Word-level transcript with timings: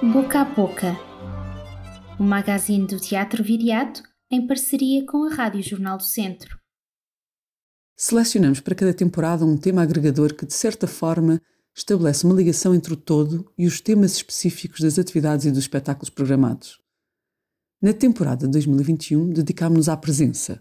Boca 0.00 0.42
a 0.42 0.44
Boca, 0.44 0.96
o 2.20 2.22
magazine 2.22 2.86
do 2.86 3.00
Teatro 3.00 3.42
Viriato 3.42 4.00
em 4.30 4.46
parceria 4.46 5.04
com 5.04 5.24
a 5.24 5.34
Rádio 5.34 5.60
Jornal 5.60 5.98
do 5.98 6.04
Centro. 6.04 6.56
Selecionamos 7.96 8.60
para 8.60 8.76
cada 8.76 8.94
temporada 8.94 9.44
um 9.44 9.56
tema 9.56 9.82
agregador 9.82 10.34
que, 10.34 10.46
de 10.46 10.54
certa 10.54 10.86
forma, 10.86 11.42
estabelece 11.76 12.24
uma 12.24 12.36
ligação 12.36 12.76
entre 12.76 12.92
o 12.94 12.96
todo 12.96 13.52
e 13.58 13.66
os 13.66 13.80
temas 13.80 14.12
específicos 14.12 14.82
das 14.82 15.00
atividades 15.00 15.46
e 15.46 15.50
dos 15.50 15.64
espetáculos 15.64 16.10
programados. 16.10 16.78
Na 17.82 17.92
temporada 17.92 18.46
de 18.46 18.52
2021, 18.52 19.32
dedicámos-nos 19.32 19.88
à 19.88 19.96
presença, 19.96 20.60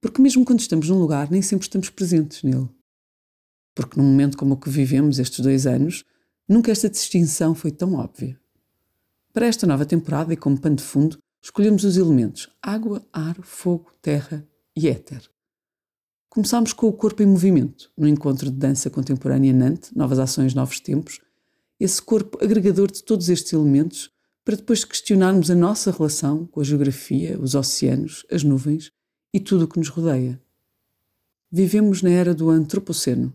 porque 0.00 0.22
mesmo 0.22 0.44
quando 0.44 0.60
estamos 0.60 0.88
num 0.88 1.00
lugar, 1.00 1.28
nem 1.28 1.42
sempre 1.42 1.66
estamos 1.66 1.90
presentes 1.90 2.44
nele. 2.44 2.68
Porque 3.74 3.98
num 3.98 4.06
momento 4.06 4.38
como 4.38 4.54
o 4.54 4.56
que 4.56 4.70
vivemos 4.70 5.18
estes 5.18 5.40
dois 5.40 5.66
anos, 5.66 6.04
nunca 6.48 6.70
esta 6.70 6.88
distinção 6.88 7.52
foi 7.52 7.72
tão 7.72 7.94
óbvia. 7.94 8.39
Para 9.32 9.46
esta 9.46 9.64
nova 9.64 9.86
temporada 9.86 10.32
e 10.34 10.36
como 10.36 10.60
pano 10.60 10.74
de 10.74 10.82
fundo, 10.82 11.16
escolhemos 11.40 11.84
os 11.84 11.96
elementos 11.96 12.48
água, 12.60 13.00
ar, 13.12 13.36
fogo, 13.42 13.92
terra 14.02 14.44
e 14.76 14.88
éter. 14.88 15.22
Começámos 16.28 16.72
com 16.72 16.88
o 16.88 16.92
corpo 16.92 17.22
em 17.22 17.26
movimento, 17.26 17.92
no 17.96 18.08
encontro 18.08 18.50
de 18.50 18.56
dança 18.56 18.90
contemporânea 18.90 19.52
Nantes, 19.52 19.92
Novas 19.92 20.18
Ações, 20.18 20.52
Novos 20.52 20.80
Tempos, 20.80 21.20
esse 21.78 22.02
corpo 22.02 22.42
agregador 22.42 22.90
de 22.90 23.04
todos 23.04 23.28
estes 23.28 23.52
elementos, 23.52 24.10
para 24.44 24.56
depois 24.56 24.84
questionarmos 24.84 25.48
a 25.48 25.54
nossa 25.54 25.92
relação 25.92 26.44
com 26.46 26.60
a 26.60 26.64
geografia, 26.64 27.38
os 27.40 27.54
oceanos, 27.54 28.26
as 28.32 28.42
nuvens 28.42 28.90
e 29.32 29.38
tudo 29.38 29.64
o 29.64 29.68
que 29.68 29.78
nos 29.78 29.88
rodeia. 29.88 30.42
Vivemos 31.52 32.02
na 32.02 32.10
era 32.10 32.34
do 32.34 32.50
Antropoceno, 32.50 33.32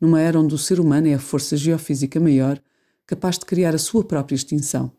numa 0.00 0.20
era 0.20 0.38
onde 0.38 0.54
o 0.54 0.58
ser 0.58 0.78
humano 0.78 1.08
é 1.08 1.14
a 1.14 1.18
força 1.18 1.56
geofísica 1.56 2.20
maior 2.20 2.62
capaz 3.04 3.36
de 3.36 3.46
criar 3.46 3.74
a 3.74 3.78
sua 3.78 4.04
própria 4.04 4.36
extinção 4.36 4.92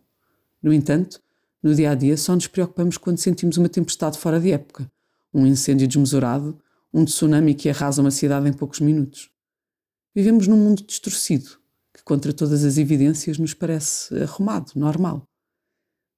no 0.66 0.74
entanto, 0.74 1.22
no 1.62 1.76
dia 1.76 1.92
a 1.92 1.96
dia 1.96 2.18
só 2.18 2.34
nos 2.34 2.48
preocupamos 2.48 2.98
quando 2.98 3.20
sentimos 3.20 3.56
uma 3.56 3.70
tempestade 3.70 4.18
fora 4.18 4.40
de 4.40 4.52
época, 4.52 4.92
um 5.32 5.46
incêndio 5.46 5.88
desmesurado, 5.88 6.60
um 6.92 7.06
tsunami 7.06 7.54
que 7.54 7.70
arrasa 7.70 8.02
uma 8.02 8.10
cidade 8.10 8.50
em 8.50 8.54
poucos 8.54 8.80
minutos. 8.80 9.30
Vivemos 10.16 10.48
num 10.48 10.58
mundo 10.58 10.82
distorcido, 10.82 11.52
que 11.94 12.04
contra 12.04 12.34
todas 12.34 12.64
as 12.64 12.80
evidências 12.80 13.38
nos 13.38 13.54
parece 13.54 14.18
arrumado, 14.24 14.72
normal. 14.76 15.30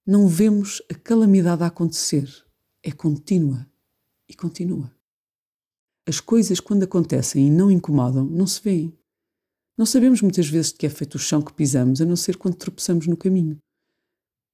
Não 0.05 0.29
vemos 0.29 0.81
a 0.89 0.95
calamidade 0.95 1.63
a 1.63 1.67
acontecer, 1.67 2.33
é 2.81 2.93
contínua 2.93 3.67
e 4.29 4.33
continua. 4.33 4.89
As 6.07 6.21
coisas, 6.21 6.61
quando 6.61 6.83
acontecem 6.83 7.47
e 7.47 7.49
não 7.49 7.69
incomodam, 7.69 8.23
não 8.23 8.47
se 8.47 8.61
veem. 8.61 8.97
Não 9.77 9.85
sabemos 9.85 10.21
muitas 10.21 10.47
vezes 10.47 10.71
de 10.71 10.77
que 10.77 10.85
é 10.85 10.89
feito 10.89 11.15
o 11.15 11.19
chão 11.19 11.41
que 11.41 11.51
pisamos, 11.51 11.99
a 11.99 12.05
não 12.05 12.15
ser 12.15 12.37
quando 12.37 12.55
tropeçamos 12.55 13.07
no 13.07 13.17
caminho. 13.17 13.59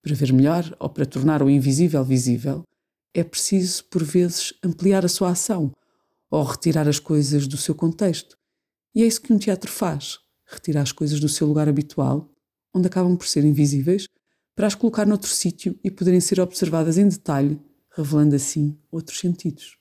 Para 0.03 0.15
ver 0.15 0.33
melhor 0.33 0.75
ou 0.79 0.89
para 0.89 1.05
tornar 1.05 1.41
o 1.41 1.49
invisível 1.49 2.03
visível, 2.03 2.63
é 3.13 3.23
preciso, 3.23 3.85
por 3.85 4.03
vezes, 4.03 4.53
ampliar 4.61 5.05
a 5.05 5.09
sua 5.09 5.29
ação 5.29 5.71
ou 6.29 6.43
retirar 6.43 6.89
as 6.89 6.99
coisas 6.99 7.47
do 7.47 7.55
seu 7.55 7.73
contexto. 7.73 8.37
E 8.93 9.01
é 9.01 9.07
isso 9.07 9.21
que 9.21 9.31
um 9.31 9.37
teatro 9.37 9.71
faz: 9.71 10.19
retirar 10.45 10.81
as 10.81 10.91
coisas 10.91 11.21
do 11.21 11.29
seu 11.29 11.47
lugar 11.47 11.69
habitual, 11.69 12.29
onde 12.73 12.87
acabam 12.87 13.15
por 13.15 13.27
ser 13.27 13.45
invisíveis, 13.45 14.05
para 14.53 14.67
as 14.67 14.75
colocar 14.75 15.07
noutro 15.07 15.29
sítio 15.29 15.79
e 15.81 15.89
poderem 15.89 16.19
ser 16.19 16.41
observadas 16.41 16.97
em 16.97 17.07
detalhe, 17.07 17.57
revelando 17.95 18.35
assim 18.35 18.77
outros 18.91 19.19
sentidos. 19.19 19.77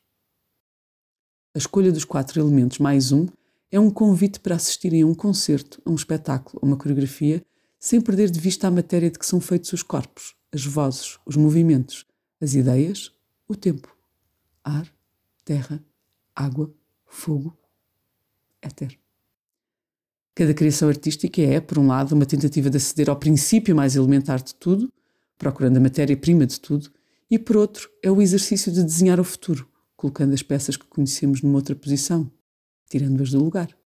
A 1.54 1.58
escolha 1.58 1.90
dos 1.90 2.04
quatro 2.04 2.40
elementos 2.40 2.78
mais 2.78 3.10
um 3.10 3.26
é 3.72 3.80
um 3.80 3.90
convite 3.90 4.38
para 4.38 4.54
assistirem 4.54 5.02
a 5.02 5.06
um 5.06 5.14
concerto, 5.14 5.82
a 5.84 5.90
um 5.90 5.94
espetáculo, 5.94 6.60
a 6.62 6.66
uma 6.66 6.76
coreografia 6.76 7.44
sem 7.82 8.00
perder 8.00 8.30
de 8.30 8.38
vista 8.38 8.68
a 8.68 8.70
matéria 8.70 9.10
de 9.10 9.18
que 9.18 9.26
são 9.26 9.40
feitos 9.40 9.72
os 9.72 9.82
corpos, 9.82 10.36
as 10.52 10.64
vozes, 10.64 11.18
os 11.26 11.34
movimentos, 11.34 12.06
as 12.40 12.54
ideias, 12.54 13.10
o 13.48 13.56
tempo. 13.56 13.92
Ar, 14.62 14.86
terra, 15.44 15.84
água, 16.32 16.72
fogo, 17.04 17.58
éter. 18.62 18.96
Cada 20.32 20.54
criação 20.54 20.88
artística 20.88 21.42
é, 21.42 21.60
por 21.60 21.76
um 21.76 21.88
lado, 21.88 22.12
uma 22.12 22.24
tentativa 22.24 22.70
de 22.70 22.76
aceder 22.76 23.10
ao 23.10 23.16
princípio 23.16 23.74
mais 23.74 23.96
elementar 23.96 24.40
de 24.40 24.54
tudo, 24.54 24.88
procurando 25.36 25.78
a 25.78 25.80
matéria-prima 25.80 26.46
de 26.46 26.60
tudo, 26.60 26.88
e 27.28 27.36
por 27.36 27.56
outro, 27.56 27.90
é 28.00 28.08
o 28.08 28.22
exercício 28.22 28.70
de 28.70 28.84
desenhar 28.84 29.18
o 29.18 29.24
futuro, 29.24 29.68
colocando 29.96 30.34
as 30.34 30.42
peças 30.42 30.76
que 30.76 30.86
conhecemos 30.86 31.42
numa 31.42 31.56
outra 31.56 31.74
posição, 31.74 32.30
tirando-as 32.88 33.30
do 33.32 33.42
lugar. 33.42 33.76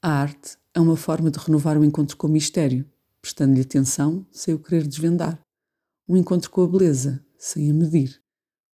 A 0.00 0.12
arte 0.12 0.56
é 0.72 0.78
uma 0.78 0.96
forma 0.96 1.28
de 1.28 1.40
renovar 1.40 1.76
o 1.76 1.84
encontro 1.84 2.16
com 2.16 2.28
o 2.28 2.30
mistério, 2.30 2.86
prestando-lhe 3.20 3.60
atenção 3.60 4.26
sem 4.30 4.54
o 4.54 4.58
querer 4.58 4.86
desvendar. 4.86 5.40
Um 6.08 6.16
encontro 6.16 6.50
com 6.50 6.62
a 6.62 6.68
beleza, 6.68 7.24
sem 7.38 7.70
a 7.70 7.74
medir. 7.74 8.20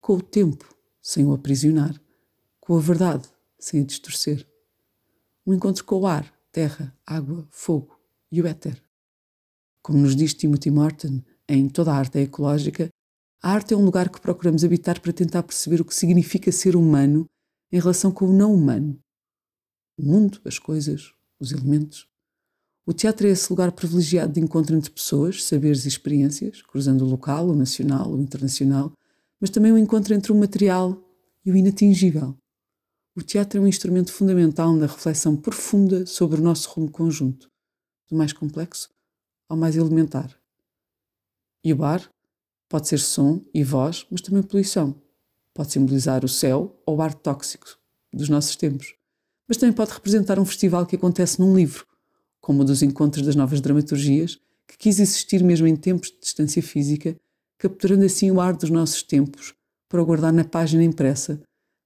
Com 0.00 0.14
o 0.14 0.22
tempo, 0.22 0.74
sem 1.02 1.24
o 1.24 1.32
aprisionar. 1.32 2.00
Com 2.60 2.76
a 2.76 2.80
verdade, 2.80 3.28
sem 3.58 3.80
a 3.80 3.84
distorcer. 3.84 4.46
Um 5.46 5.54
encontro 5.54 5.84
com 5.84 6.00
o 6.00 6.06
ar, 6.06 6.32
terra, 6.52 6.96
água, 7.06 7.46
fogo 7.50 7.98
e 8.30 8.40
o 8.40 8.46
éter. 8.46 8.82
Como 9.82 9.98
nos 9.98 10.16
diz 10.16 10.32
Timothy 10.32 10.70
Morton, 10.70 11.22
em 11.48 11.68
Toda 11.68 11.92
a 11.92 11.96
Arte 11.96 12.18
é 12.18 12.22
Ecológica, 12.22 12.88
a 13.42 13.50
arte 13.50 13.74
é 13.74 13.76
um 13.76 13.84
lugar 13.84 14.08
que 14.08 14.20
procuramos 14.20 14.64
habitar 14.64 14.98
para 14.98 15.12
tentar 15.12 15.42
perceber 15.42 15.80
o 15.80 15.84
que 15.84 15.94
significa 15.94 16.50
ser 16.50 16.74
humano 16.74 17.26
em 17.70 17.78
relação 17.78 18.10
com 18.10 18.24
o 18.24 18.32
não 18.32 18.54
humano. 18.54 18.98
O 19.98 20.02
mundo, 20.02 20.40
as 20.46 20.58
coisas, 20.58 21.12
os 21.38 21.52
elementos. 21.52 22.08
O 22.86 22.92
teatro 22.92 23.26
é 23.26 23.30
esse 23.30 23.50
lugar 23.50 23.72
privilegiado 23.72 24.34
de 24.34 24.40
encontro 24.40 24.76
entre 24.76 24.90
pessoas, 24.90 25.42
saberes 25.42 25.86
e 25.86 25.88
experiências, 25.88 26.60
cruzando 26.60 27.02
o 27.02 27.08
local, 27.08 27.48
o 27.48 27.54
nacional, 27.54 28.12
o 28.12 28.20
internacional, 28.20 28.92
mas 29.40 29.48
também 29.48 29.72
o 29.72 29.78
encontro 29.78 30.12
entre 30.12 30.30
o 30.30 30.34
material 30.34 31.02
e 31.46 31.50
o 31.50 31.56
inatingível. 31.56 32.36
O 33.16 33.22
teatro 33.22 33.58
é 33.58 33.62
um 33.62 33.66
instrumento 33.66 34.12
fundamental 34.12 34.74
na 34.74 34.86
reflexão 34.86 35.34
profunda 35.34 36.04
sobre 36.04 36.38
o 36.38 36.44
nosso 36.44 36.68
rumo 36.68 36.90
conjunto, 36.90 37.50
do 38.10 38.16
mais 38.16 38.34
complexo 38.34 38.90
ao 39.48 39.56
mais 39.56 39.76
elementar. 39.76 40.38
E 41.64 41.72
o 41.72 41.76
bar 41.76 42.06
pode 42.68 42.86
ser 42.88 42.98
som 42.98 43.42
e 43.54 43.64
voz, 43.64 44.06
mas 44.10 44.20
também 44.20 44.42
poluição. 44.42 45.00
Pode 45.54 45.72
simbolizar 45.72 46.22
o 46.22 46.28
céu 46.28 46.78
ou 46.84 46.96
o 46.96 47.02
ar 47.02 47.14
tóxico 47.14 47.78
dos 48.12 48.28
nossos 48.28 48.56
tempos. 48.56 48.94
Mas 49.48 49.56
também 49.56 49.74
pode 49.74 49.92
representar 49.92 50.38
um 50.38 50.44
festival 50.44 50.84
que 50.84 50.96
acontece 50.96 51.40
num 51.40 51.56
livro 51.56 51.86
como 52.44 52.60
o 52.60 52.64
dos 52.64 52.82
encontros 52.82 53.24
das 53.24 53.34
novas 53.34 53.58
dramaturgias, 53.62 54.38
que 54.68 54.76
quis 54.76 55.00
existir 55.00 55.42
mesmo 55.42 55.66
em 55.66 55.74
tempos 55.74 56.10
de 56.10 56.20
distância 56.20 56.62
física, 56.62 57.16
capturando 57.56 58.04
assim 58.04 58.30
o 58.30 58.38
ar 58.38 58.54
dos 58.54 58.68
nossos 58.68 59.02
tempos 59.02 59.54
para 59.88 60.02
o 60.02 60.04
guardar 60.04 60.30
na 60.30 60.44
página 60.44 60.84
impressa 60.84 61.40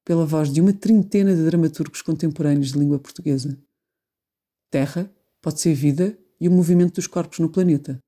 pela 0.05 0.27
voz 0.27 0.53
de 0.53 0.61
uma 0.61 0.73
trintena 0.73 1.33
de 1.33 1.45
dramaturgos 1.45 2.03
contemporâneos 2.03 2.73
de 2.73 2.79
língua 2.79 2.99
portuguesa. 2.99 3.57
Terra 4.69 5.09
pode 5.41 5.61
ser 5.61 5.75
vida 5.75 6.19
e 6.41 6.49
o 6.49 6.51
movimento 6.51 6.97
dos 6.97 7.07
corpos 7.07 7.39
no 7.39 7.49
planeta. 7.49 8.01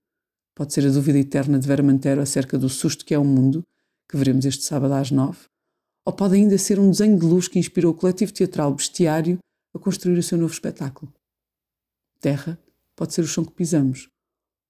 Pode 0.52 0.74
ser 0.74 0.84
a 0.88 0.90
dúvida 0.90 1.20
eterna 1.20 1.56
de 1.56 1.68
Vera 1.68 1.84
Mantero 1.84 2.20
acerca 2.20 2.58
do 2.58 2.68
susto 2.68 3.04
que 3.04 3.14
é 3.14 3.18
o 3.18 3.24
mundo, 3.24 3.64
que 4.08 4.16
veremos 4.16 4.44
este 4.44 4.64
sábado 4.64 4.94
às 4.94 5.12
nove, 5.12 5.38
ou 6.04 6.12
pode 6.12 6.34
ainda 6.34 6.58
ser 6.58 6.80
um 6.80 6.90
desenho 6.90 7.16
de 7.16 7.26
luz 7.26 7.46
que 7.46 7.60
inspirou 7.60 7.92
o 7.92 7.96
coletivo 7.96 8.32
teatral 8.32 8.74
Bestiário 8.74 9.38
a 9.72 9.78
construir 9.78 10.18
o 10.18 10.22
seu 10.22 10.36
novo 10.36 10.52
espetáculo. 10.52 11.12
Terra 12.20 12.62
pode 12.94 13.14
ser 13.14 13.22
o 13.22 13.26
chão 13.26 13.44
que 13.44 13.52
pisamos, 13.52 14.10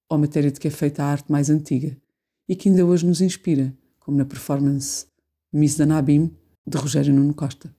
ou 0.09 0.15
a 0.15 0.19
matéria 0.19 0.53
de 0.53 0.61
que 0.61 0.69
é 0.69 0.71
feita 0.71 1.03
a 1.03 1.07
arte 1.07 1.31
mais 1.31 1.51
antiga 1.51 2.01
e 2.49 2.55
que 2.55 2.69
ainda 2.69 2.87
hoje 2.87 3.05
nos 3.05 3.21
inspira, 3.21 3.77
como 3.99 4.17
na 4.17 4.25
performance 4.25 5.07
Miss 5.53 5.77
Danabim 5.77 6.37
de 6.65 6.79
Rogério 6.79 7.13
Nuno 7.13 7.35
Costa. 7.35 7.75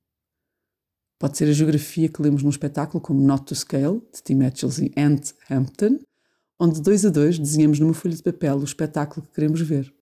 Pode 1.17 1.37
ser 1.37 1.45
a 1.45 1.53
geografia 1.53 2.09
que 2.09 2.21
lemos 2.21 2.43
num 2.43 2.49
espetáculo 2.49 2.99
como 2.99 3.21
Not 3.21 3.45
to 3.45 3.55
Scale, 3.55 4.01
de 4.13 4.21
Tim 4.21 4.41
Etchells 4.41 4.83
e 4.83 4.91
Ant 4.99 5.33
Hampton, 5.49 5.99
onde 6.59 6.81
dois 6.81 7.05
a 7.05 7.09
dois 7.09 7.39
desenhamos 7.39 7.79
numa 7.79 7.93
folha 7.93 8.15
de 8.15 8.23
papel 8.23 8.57
o 8.57 8.63
espetáculo 8.63 9.25
que 9.25 9.33
queremos 9.33 9.61
ver. 9.61 9.93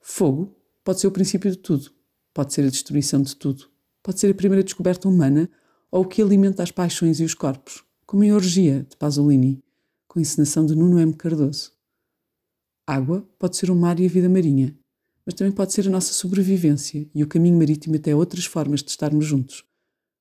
Fogo 0.00 0.54
pode 0.84 1.00
ser 1.00 1.06
o 1.06 1.12
princípio 1.12 1.50
de 1.50 1.56
tudo, 1.56 1.90
pode 2.34 2.52
ser 2.52 2.66
a 2.66 2.70
destruição 2.70 3.22
de 3.22 3.34
tudo, 3.34 3.70
pode 4.02 4.20
ser 4.20 4.30
a 4.30 4.34
primeira 4.34 4.62
descoberta 4.62 5.08
humana 5.08 5.48
ou 5.90 6.02
o 6.02 6.06
que 6.06 6.20
alimenta 6.20 6.62
as 6.62 6.70
paixões 6.70 7.20
e 7.20 7.24
os 7.24 7.32
corpos 7.32 7.85
como 8.06 8.22
em 8.22 8.32
Orgia, 8.32 8.86
de 8.88 8.96
Pasolini, 8.96 9.62
com 10.06 10.20
encenação 10.20 10.64
de 10.64 10.76
Nuno 10.76 11.00
M. 11.00 11.12
Cardoso. 11.12 11.72
Água 12.86 13.28
pode 13.36 13.56
ser 13.56 13.68
o 13.68 13.74
mar 13.74 13.98
e 13.98 14.06
a 14.06 14.08
vida 14.08 14.28
marinha, 14.28 14.78
mas 15.24 15.34
também 15.34 15.52
pode 15.52 15.72
ser 15.72 15.88
a 15.88 15.90
nossa 15.90 16.12
sobrevivência 16.12 17.08
e 17.12 17.24
o 17.24 17.26
caminho 17.26 17.58
marítimo 17.58 17.96
até 17.96 18.14
outras 18.14 18.44
formas 18.44 18.80
de 18.80 18.90
estarmos 18.90 19.26
juntos, 19.26 19.64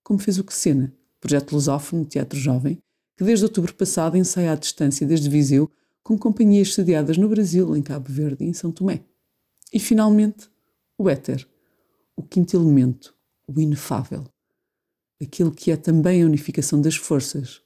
como 0.04 0.18
fez 0.18 0.40
o 0.40 0.44
Quecena, 0.44 0.92
projeto 1.20 1.54
lusófono 1.54 2.04
de 2.04 2.10
teatro 2.10 2.40
jovem, 2.40 2.82
que 3.16 3.24
desde 3.24 3.46
outubro 3.46 3.74
passado 3.76 4.18
ensaia 4.18 4.52
à 4.52 4.56
distância 4.56 5.06
desde 5.06 5.30
Viseu, 5.30 5.70
com 6.04 6.18
companhias 6.18 6.74
sediadas 6.74 7.18
no 7.18 7.30
Brasil, 7.30 7.76
em 7.76 7.84
Cabo 7.84 8.12
Verde 8.12 8.44
e 8.44 8.48
em 8.48 8.54
São 8.54 8.72
Tomé. 8.72 9.04
E, 9.72 9.80
finalmente, 9.80 10.50
o 10.98 11.10
éter, 11.10 11.48
o 12.16 12.24
quinto 12.24 12.56
elemento, 12.56 13.16
o 13.48 13.60
inefável. 13.60 14.24
Aquilo 15.22 15.52
que 15.52 15.72
é 15.72 15.78
também 15.78 16.22
a 16.22 16.26
unificação 16.26 16.82
das 16.82 16.96
forças, 16.96 17.65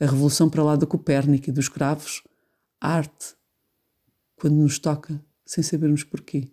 a 0.00 0.04
revolução 0.06 0.50
para 0.50 0.62
lá 0.62 0.76
da 0.76 0.86
Copérnica 0.86 1.50
e 1.50 1.52
dos 1.52 1.68
cravos, 1.68 2.22
a 2.80 2.94
arte, 2.94 3.34
quando 4.36 4.56
nos 4.56 4.78
toca 4.78 5.24
sem 5.44 5.62
sabermos 5.62 6.04
porquê. 6.04 6.50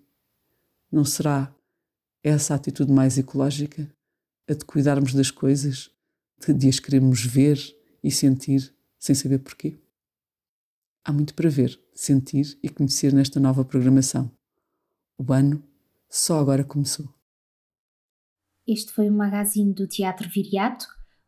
Não 0.92 1.04
será 1.04 1.54
essa 2.24 2.54
a 2.54 2.58
atitude 2.58 2.92
mais 2.92 3.18
ecológica? 3.18 3.92
A 4.48 4.54
de 4.54 4.66
cuidarmos 4.66 5.14
das 5.14 5.32
coisas, 5.32 5.90
de 6.48 6.68
as 6.68 6.80
queremos 6.80 7.24
ver 7.24 7.58
e 8.04 8.12
sentir 8.12 8.74
sem 9.00 9.16
saber 9.16 9.40
porquê? 9.40 9.80
Há 11.04 11.12
muito 11.12 11.34
para 11.34 11.50
ver, 11.50 11.80
sentir 11.94 12.58
e 12.62 12.70
conhecer 12.70 13.14
nesta 13.14 13.40
nova 13.40 13.66
programação. 13.66 14.32
O 15.18 15.34
ano 15.34 15.64
só 16.10 16.40
agora 16.40 16.64
começou. 16.64 17.08
Este 18.68 18.92
foi 18.92 19.10
o 19.10 19.14
magazine 19.14 19.74
do 19.74 19.88
Teatro 19.88 20.30
Viriato, 20.30 20.86